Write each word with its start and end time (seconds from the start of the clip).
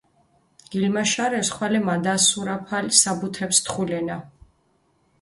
გილმაშარეს 0.75 1.47
ხვალე 1.57 1.79
მადასურაფალ 1.89 2.85
საბუთეფს 3.03 3.57
თხულენა. 3.65 4.17